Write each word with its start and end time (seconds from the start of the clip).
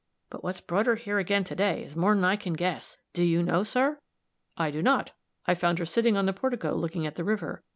But 0.31 0.43
what's 0.43 0.61
brought 0.61 0.87
her 0.87 0.95
here 0.95 1.19
again 1.19 1.43
to 1.43 1.55
day 1.55 1.83
is 1.83 1.95
more'n 1.95 2.23
I 2.25 2.35
can 2.35 2.53
guess. 2.53 2.97
Do 3.13 3.21
you 3.21 3.43
know, 3.43 3.61
sir?" 3.63 3.99
"I 4.57 4.71
do 4.71 4.81
not. 4.81 5.11
I 5.45 5.53
found 5.53 5.77
her 5.77 5.85
sitting 5.85 6.17
on 6.17 6.25
the 6.25 6.33
portico 6.33 6.73
looking 6.73 7.05
at 7.05 7.13
the 7.17 7.23
river. 7.23 7.63